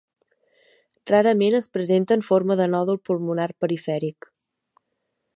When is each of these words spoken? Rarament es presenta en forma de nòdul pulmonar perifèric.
Rarament 1.09 1.57
es 1.57 1.67
presenta 1.75 2.17
en 2.19 2.23
forma 2.29 2.57
de 2.61 2.67
nòdul 2.75 2.99
pulmonar 3.09 3.49
perifèric. 3.65 4.29